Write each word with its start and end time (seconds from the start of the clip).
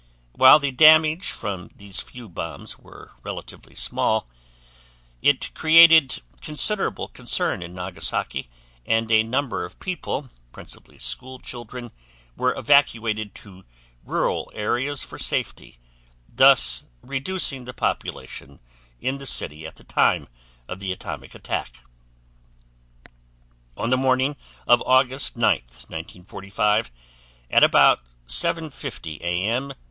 While 0.33 0.57
the 0.57 0.71
damage 0.71 1.27
from 1.29 1.69
these 1.75 1.99
few 1.99 2.27
bombs 2.27 2.79
were 2.79 3.11
relatively 3.21 3.75
small, 3.75 4.27
it 5.21 5.53
created 5.53 6.23
considerable 6.41 7.07
concern 7.07 7.61
in 7.61 7.75
Nagasaki 7.75 8.49
and 8.83 9.11
a 9.11 9.21
number 9.21 9.63
of 9.63 9.79
people, 9.79 10.31
principally 10.51 10.97
school 10.97 11.37
children, 11.37 11.91
were 12.35 12.55
evacuated 12.57 13.35
to 13.35 13.63
rural 14.03 14.51
areas 14.55 15.03
for 15.03 15.19
safety, 15.19 15.77
thus 16.27 16.83
reducing 17.03 17.65
the 17.65 17.71
population 17.75 18.59
in 18.99 19.19
the 19.19 19.27
city 19.27 19.67
at 19.67 19.75
the 19.75 19.83
time 19.83 20.27
of 20.67 20.79
the 20.79 20.91
atomic 20.91 21.35
attack. 21.35 21.75
On 23.77 23.91
the 23.91 23.97
morning 23.97 24.35
of 24.65 24.81
August 24.81 25.35
9th, 25.37 25.87
1945, 25.91 26.89
at 27.51 27.63
about 27.63 27.99
7:50 28.25 29.19
A.M. 29.19 29.73